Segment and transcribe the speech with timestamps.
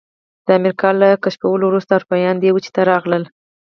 [0.45, 3.23] د امریکا له کشفولو وروسته اروپایان دې وچې ته راغلل.